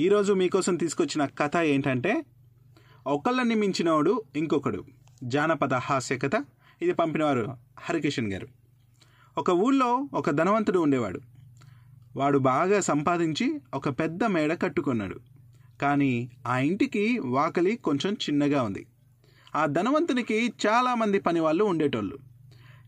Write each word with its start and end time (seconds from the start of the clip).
ఈరోజు 0.00 0.32
మీకోసం 0.32 0.76
తీసుకొచ్చిన 0.76 1.26
కథ 1.26 1.56
ఏంటంటే 1.56 2.24
ఒకళ్ళని 3.06 3.54
మించినవాడు 3.54 4.22
ఇంకొకడు. 4.36 4.84
జానపద 5.24 5.74
హాస్య 5.74 6.18
కథ. 6.18 6.30
ఇది 6.82 6.92
పంపినవారు 6.92 7.56
హరికిషన్ 7.78 8.32
గారు. 8.32 8.48
ఒక 9.38 9.50
ఊళ్ళో 9.50 10.08
ఒక 10.14 10.30
ధనవంతుడు 10.30 10.78
ఉండేవాడు. 10.78 11.20
వాడు 12.16 12.38
బాగా 12.38 12.80
సంపాదించి 12.80 13.60
ఒక 13.74 13.88
పెద్ద 13.88 14.24
మేడ 14.24 14.62
కట్టుకున్నాడు. 14.62 15.20
కానీ 15.82 16.30
ఆ 16.46 16.58
ఇంటికి 16.58 17.18
వాకలి 17.18 17.76
కొంచెం 17.76 18.12
చిన్నగా 18.12 18.62
ఉంది. 18.62 18.86
ఆ 19.56 19.66
ధనవంతునికి 19.66 20.52
చాలామంది 20.66 21.20
పని 21.20 21.40
వాళ్ళు 21.40 21.64
ఉండేటోళ్ళు. 21.64 22.18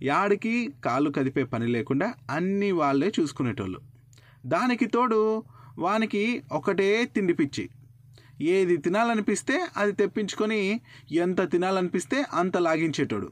యాడికి 0.03 0.73
కాలు 0.85 1.11
కదిపే 1.11 1.45
పని 1.45 1.67
లేకుండా 1.67 2.15
అన్నీ 2.31 2.71
వాళ్ళే 2.71 3.13
చూసుకునేటోళ్ళు. 3.21 3.81
దానికి 4.47 4.87
తోడు 4.87 5.43
వానికి 5.79 6.43
ఒకటే 6.53 7.05
తిండి 7.05 7.33
పిచ్చి. 7.33 7.69
ఏది 8.41 8.77
తినాలనిపిస్తే 8.77 9.67
అది 9.77 9.93
తెప్పించుకొని 9.93 10.81
ఎంత 11.13 11.51
తినాలనిపిస్తే 11.51 12.25
అంత 12.35 12.57
లాగించేటోడు. 12.57 13.31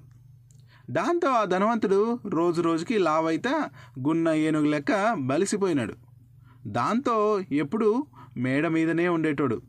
దాంతో 0.90 1.28
ఆ 1.28 1.44
ధనవంతుడు 1.44 2.18
రోజు 2.26 2.62
రోజుకి 2.62 2.98
లావైతే 2.98 3.50
గున్న 4.00 4.28
ఏనుగు 4.28 4.66
లెక్క 4.66 5.12
బలిసిపోయినాడు. 5.12 5.94
దాంతో 6.66 7.40
ఎప్పుడు 7.52 8.06
మేడ 8.36 8.68
మీదనే 8.68 9.08
ఉండేటోడు. 9.08 9.62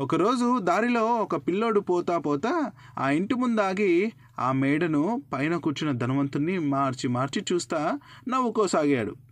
ఒకరోజు 0.00 0.58
దారిలో 0.58 1.04
ఒక 1.04 1.36
పిల్లోడు 1.36 1.80
పోతా 1.80 2.18
పోతా 2.18 2.70
ఆ 2.98 3.10
ఇంటి 3.10 3.34
ముందాగి 3.34 4.12
ఆ 4.38 4.52
మేడను 4.52 5.22
పైన 5.32 5.56
కూర్చున్న 5.56 5.98
ధనవంతుణ్ణి 5.98 6.58
మార్చి 6.58 7.08
మార్చి 7.08 7.44
చూస్తా 7.52 7.98
నవ్వుకోసాగాడు. 8.28 9.31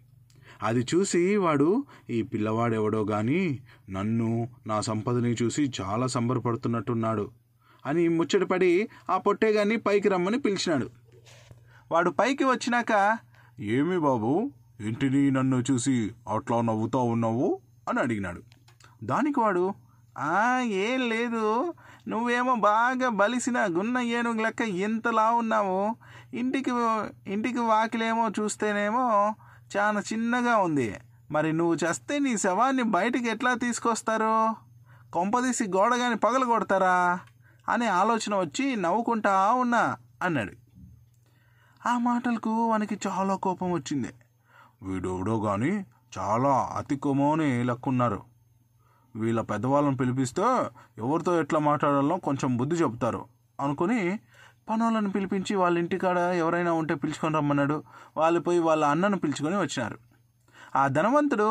అది 0.63 0.87
చూసి 0.95 1.37
వాడు 1.37 1.85
ఈ 2.11 2.23
పిల్లవాడెవడో 2.23 3.05
గాని 3.05 3.59
నన్ను 3.91 4.49
నా 4.67 4.81
సంపదని 4.81 5.37
చూసి 5.43 5.73
చాలా 5.81 6.07
సంబరపడుతున్నట్టున్నాడు 6.07 7.31
అని 7.87 8.09
ముచ్చటపడి 8.09 8.89
ఆ 9.11 9.19
పొట్టేగాన్ని 9.19 9.77
పైకి 9.77 10.09
రమ్మని 10.09 10.39
పిలిచినాడు. 10.39 10.91
వాడు 11.93 12.11
పైకి 12.11 12.45
వచ్చినాక 12.45 13.19
ఏమి 13.61 13.99
బాబు 13.99 14.51
ఇంటిని 14.81 15.31
నన్ను 15.31 15.65
చూసి 15.71 16.11
అట్లా 16.29 16.61
నవ్వుతా 16.61 16.99
ఉన్నావు? 16.99 17.61
అని 17.89 18.01
అడిగినాడు. 18.01 18.43
దానికి 19.05 19.41
వాడు 19.41 19.75
ఏం 20.63 21.09
లేదు. 21.09 21.75
నువ్వేమో 22.09 22.55
బాగా 22.55 23.09
బలిసిన 23.09 23.59
గున్న 23.59 23.99
ఏనుగు 23.99 24.43
లెక్క 24.43 24.63
ఎంతలా 24.63 25.31
ఉన్నావు. 25.31 25.97
ఇంటికి 26.37 26.71
ఇంటికి 27.33 27.59
వాకిలేమో 27.59 28.31
చూస్తేనేమో 28.41 29.35
చాలా 29.77 30.01
చిన్నగా 30.01 30.57
ఉంది. 30.57 30.97
మరి 31.31 31.53
నువ్వు 31.53 31.75
చేస్తే 31.75 32.19
నీ 32.19 32.39
శవాన్ని 32.39 32.83
బయటికి 32.83 33.29
ఎట్లా 33.29 33.55
తీసుకొస్తారు? 33.55 34.55
కొంపదీసి 35.13 35.69
గోడగాని 35.69 36.17
పగల 36.17 36.45
కొడతారా? 36.45 37.21
అనే 37.69 37.87
ఆలోచన 37.87 38.35
వచ్చి 38.35 38.77
నవ్వుకుంటా 38.77 39.53
ఉన్నా 39.53 39.97
అన్నాడు. 40.23 40.53
ఆ 41.89 41.99
మాటలకు 41.99 42.69
వానికి 42.69 42.99
చాలా 43.07 43.35
కోపం 43.35 43.73
వచ్చింది. 43.73 44.09
వీడెవడో 44.83 45.41
కానీ 45.41 45.87
చాలా 46.19 46.75
అతి 46.77 46.97
కొమోని 46.97 47.65
లెక్కున్నారు. 47.65 48.23
వీళ్ళ 49.17 49.41
పెద్దవాళ్ళని 49.41 49.97
పిలిపిస్తే 49.97 50.43
ఎవరితో 50.99 51.41
ఎట్లా 51.41 51.61
మాట్లాడాలో 51.61 52.17
కొంచెం 52.17 52.57
బుద్ధి 52.57 52.77
చెప్తారు 52.77 53.25
అనుకుని 53.61 54.21
పనులను 54.69 55.11
పిలిపించి 55.11 55.55
వాళ్ళ 55.55 55.79
ఇంటికాడ 55.79 56.19
ఎవరైనా 56.43 56.73
ఉంటే 56.73 56.95
పిలుచుకొని 56.95 57.35
రమ్మన్నాడు. 57.37 57.77
వాళ్ళు 58.17 58.41
పోయి 58.41 58.59
వాళ్ళ 58.59 58.85
అన్నను 58.85 59.17
పిలుచుకొని 59.17 59.57
వచ్చినారు. 59.57 59.99
ఆ 60.77 60.89
ధనవంతుడు 60.89 61.49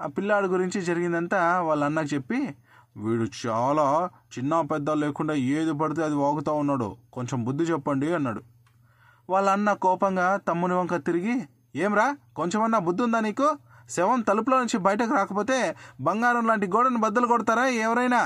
ఆ 0.00 0.06
పిల్లాడి 0.06 0.48
గురించి 0.48 0.82
జరిగిందంతా 0.82 1.40
వాళ్ళ 1.60 1.84
అన్నకు 1.84 2.14
చెప్పి 2.14 2.38
వీడు 2.96 3.26
చాలా 3.42 3.86
చిన్న 4.38 4.60
పెద్ద 4.60 4.90
లేకుండా 4.90 5.34
ఏది 5.34 5.72
పడితే 5.72 6.02
అది 6.02 6.14
వాగుతూ 6.14 6.52
ఉన్నాడు. 6.54 6.96
కొంచెం 7.12 7.44
బుద్ధి 7.44 7.64
చెప్పండి 7.64 8.08
అన్నాడు. 8.14 8.42
వాళ్ళ 9.28 9.48
అన్న 9.48 9.72
కోపంగా 9.72 10.36
తమ్ముని 10.48 10.74
వంక 10.74 10.94
తిరిగి 11.08 11.34
ఏమ్రా 11.76 12.06
కొంచెమన్నా 12.36 12.78
బుద్ధి 12.78 13.02
ఉందా 13.02 13.20
నీకు? 13.20 13.48
శవం 13.94 14.20
తలుపులో 14.20 14.56
నుంచి 14.58 14.78
బయటకు 14.78 15.12
రాకపోతే 15.14 15.56
బంగారం 16.00 16.46
లాంటి 16.46 16.66
గోడను 16.66 16.98
బద్దలు 16.98 17.26
కొడతారా 17.26 17.64
ఎవరైనా? 17.86 18.20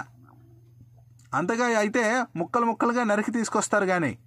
అంతగా 1.35 1.79
అయితే 1.79 2.25
ముక్కలు 2.37 2.65
ముక్కలుగా 2.65 3.05
నరికి 3.05 3.31
తీసుకొస్తారు 3.31 3.87
కానీ 3.87 4.19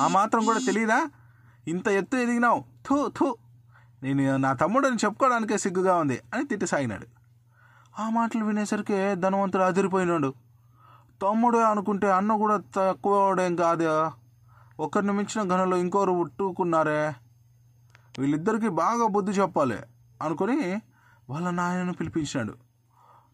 ఆ 0.00 0.08
మాత్రం 0.08 0.44
కూడా 0.44 0.58
తెలియదా 0.66 1.10
ఇంత 1.68 1.88
ఎత్తు 1.88 2.16
ఎదిగినావు. 2.16 2.64
థూ 2.86 3.08
థూ. 3.08 3.36
నేను 4.02 4.36
నా 4.36 4.52
తమ్ముడని 4.52 4.96
చెప్పుకోవడానికే 4.96 5.58
సిగ్గుగా 5.58 5.96
ఉంది 5.96 6.20
అని 6.34 6.46
తిట్టిసాగినాడు 6.46 7.06
ఆ 7.98 8.10
మాటలు 8.10 8.44
వినేసరికి 8.44 9.14
ధనవంతుడు 9.14 9.62
అదిరిపోయినాడు. 9.62 10.34
తమ్ముడే 11.22 11.64
అనుకుంటే 11.64 12.10
అన్న 12.10 12.36
కూడా 12.36 12.62
తక్కువడేం 12.76 13.56
కాదు. 13.56 14.10
ఒకరిని 14.80 15.12
మించిన 15.12 15.48
ఘనంలో 15.48 15.76
ఇంకోరు 15.76 16.12
ఉట్టుకున్నారే. 16.12 17.14
వీళ్ళిద్దరికీ 18.18 18.68
బాగా 18.68 19.06
బుద్ధి 19.06 19.32
చెప్పాలి 19.32 19.78
అనుకొని 20.22 20.82
వాళ్ళ 21.30 21.50
నాయనను 21.50 21.92
పిలిపించినాడు. 21.92 22.71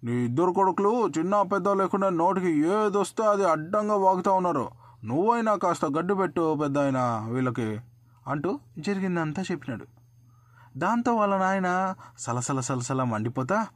నీ 0.04 0.12
ఇద్దరు 0.12 0.52
కొడుకులు 0.52 1.08
చిన్న 1.08 1.42
పెద్ద 1.42 1.68
లేకుండా 1.68 2.08
నోటికి 2.08 2.58
ఏదొస్తే 2.58 3.22
అది 3.22 3.44
అడ్డంగా 3.44 3.96
వాగుతూ 3.96 4.32
ఉన్నారు. 4.32 4.68
నువ్వైనా 5.04 5.56
కాస్త 5.56 5.84
గడ్డు 5.84 6.14
పెట్టు 6.14 6.54
పెద్ద 6.54 6.78
అయినా 6.78 7.28
వీళ్ళకి 7.30 7.80
అంటూ 8.26 8.58
జరిగిందంతా 8.78 9.42
చెప్పినాడు. 9.42 9.84
దాంతో 10.76 11.14
వాళ్ళ 11.14 11.36
నాయన 11.36 11.94
సలసల 12.18 12.60
సలసల 12.60 13.02
మండిపోతా 13.02 13.66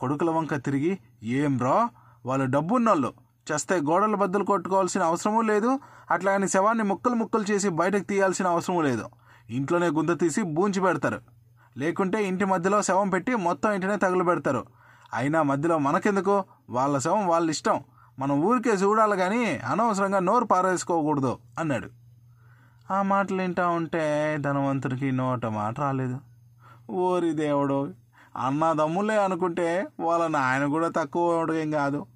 కొడుకుల 0.00 0.30
వంక 0.30 0.54
తిరిగి 0.54 0.98
ఏం 1.22 1.58
రా 1.58 1.88
వాళ్ళు 2.26 2.46
డబ్బున్నోళ్ళు. 2.46 3.12
చేస్తే 3.52 3.80
గోడల 3.80 4.14
బద్దలు 4.14 4.44
కొట్టుకోవాల్సిన 4.44 5.02
అవసరమూ 5.02 5.40
లేదు. 5.42 5.78
అట్లా 6.10 6.32
అని 6.32 6.48
శవాన్ని 6.48 6.84
ముక్కలు 6.84 7.14
ముక్కలు 7.14 7.42
చేసి 7.42 7.68
బయటకు 7.68 8.02
తీయాల్సిన 8.02 8.46
అవసరమూ 8.46 8.82
లేదు. 8.82 9.04
ఇంట్లోనే 9.50 9.88
గుంత 9.88 10.20
తీసి 10.20 10.42
బూంచి 10.42 10.80
పెడతారు. 10.80 11.20
లేకుంటే 11.76 12.24
ఇంటి 12.24 12.44
మధ్యలో 12.44 12.82
శవం 12.82 13.10
పెట్టి 13.10 13.34
మొత్తం 13.34 13.72
ఇంటినే 13.72 13.96
తగులు 13.96 14.24
పెడతారు. 14.24 14.66
అయినా 15.14 15.42
మధ్యలో 15.42 15.78
మనకెందుకు? 15.78 16.44
వాళ్ళ 16.70 16.98
శవం 16.98 17.26
వాళ్ళ 17.26 17.50
ఇష్టం 17.50 17.80
మనం 18.18 18.42
ఊరికే 18.42 18.70
చూడాలి 18.70 19.16
కానీ 19.16 19.56
అనవసరంగా 19.56 20.18
నోరు 20.18 20.44
పారేసుకోకూడదు 20.44 21.38
అన్నాడు. 21.58 21.88
ఆ 22.92 23.02
మాటలు 23.02 23.42
వింటా 23.42 23.68
ఉంటే 23.68 24.36
ధనవంతుడికి 24.40 25.12
నోట 25.12 25.46
మాట 25.46 25.80
రాలేదు. 25.80 26.18
ఓరి 26.92 27.32
దేవుడు 27.32 27.92
అన్నదమ్ములే 28.36 29.18
అనుకుంటే 29.18 29.86
వాళ్ళ 30.00 30.26
నాయన 30.26 30.66
కూడా 30.66 30.88
తక్కువ 30.88 31.52
ఏం 31.54 31.70
కాదు. 31.70 32.06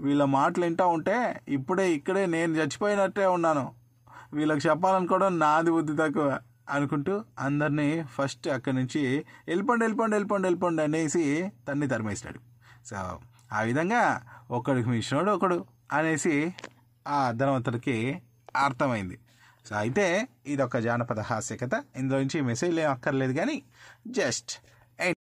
వీళ్ళ 0.00 0.24
మాటలు 0.24 0.64
వింటా 0.64 0.86
ఉంటే 0.86 1.40
ఇప్పుడే 1.48 1.92
ఇక్కడే 1.92 2.26
నేను 2.26 2.52
చచ్చిపోయినట్టే 2.52 3.26
ఉన్నాను. 3.26 3.70
వీళ్ళకి 4.32 4.68
చెప్పాలనుకోవడం 4.68 5.38
నాది 5.38 5.70
బుద్ధి 5.70 5.92
తక్కువ. 5.96 6.38
అనుకుంటూ 6.68 7.24
అందరినీ 7.38 8.02
ఫస్ట్ 8.02 8.48
అక్కడి 8.48 8.76
నుంచి 8.76 9.24
వెళ్ళిపోండి 9.48 9.84
వెళ్ళిపోండి 9.84 10.14
వెళ్ళిపోండి 10.14 10.46
వెళ్ళిపోండి 10.46 10.82
అనేసి 10.82 11.52
తన్ని 11.68 11.88
తరిమేసినాడు. 11.88 12.40
సో 12.86 13.18
ఆ 13.52 13.60
విధంగా 13.60 14.22
ఒకడికి 14.50 14.88
మించినోడు 14.88 15.30
ఒకడు 15.30 15.64
అనేసి 15.92 16.54
ఆ 17.08 17.30
ధనవంతుడికి 17.30 18.22
అర్థమైంది. 18.56 19.18
సో 19.66 19.76
అయితే 19.76 20.28
ఇది 20.46 20.62
ఒక 20.62 20.76
జానపద 20.76 21.20
హాస్య 21.20 21.56
కథ 21.56 21.70
ఇందులో 21.96 22.18
నుంచి 22.18 22.40
మెసేజ్ 22.40 22.78
ఏం 22.78 22.90
అక్కర్లేదు 22.90 23.32
కానీ 23.32 23.62
జస్ట్ 24.08 24.50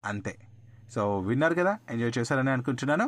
అంతే. 0.04 0.38
సో 0.94 1.18
విన్నారు 1.18 1.54
కదా? 1.54 1.78
ఎంజాయ్ 1.90 2.18
చేశారని 2.18 2.50
అనుకుంటున్నాను. 2.50 3.06